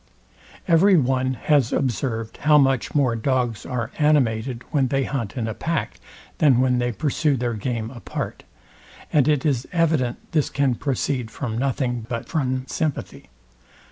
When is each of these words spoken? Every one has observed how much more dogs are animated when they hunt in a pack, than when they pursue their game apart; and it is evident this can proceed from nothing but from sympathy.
Every 0.67 0.97
one 0.97 1.35
has 1.35 1.71
observed 1.71 2.37
how 2.37 2.57
much 2.57 2.95
more 2.95 3.15
dogs 3.15 3.67
are 3.67 3.91
animated 3.99 4.63
when 4.71 4.87
they 4.87 5.03
hunt 5.03 5.37
in 5.37 5.47
a 5.47 5.53
pack, 5.53 5.99
than 6.39 6.59
when 6.59 6.79
they 6.79 6.91
pursue 6.91 7.37
their 7.37 7.53
game 7.53 7.91
apart; 7.91 8.41
and 9.13 9.27
it 9.27 9.45
is 9.45 9.67
evident 9.71 10.17
this 10.31 10.49
can 10.49 10.73
proceed 10.73 11.29
from 11.29 11.55
nothing 11.55 12.07
but 12.09 12.27
from 12.27 12.65
sympathy. 12.65 13.29